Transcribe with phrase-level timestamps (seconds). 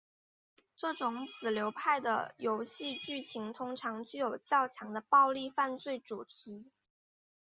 [0.75, 6.71] 这种子流派的游戏剧情通常具有较强的暴力犯罪主题。